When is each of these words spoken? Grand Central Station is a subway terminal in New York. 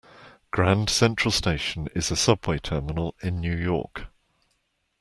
Grand 0.49 0.89
Central 0.89 1.29
Station 1.31 1.87
is 1.93 2.09
a 2.09 2.15
subway 2.15 2.57
terminal 2.57 3.13
in 3.21 3.39
New 3.39 3.55
York. 3.55 4.07